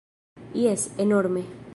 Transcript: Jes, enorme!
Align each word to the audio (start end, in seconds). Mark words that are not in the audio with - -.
Jes, 0.61 0.95
enorme! 0.97 1.45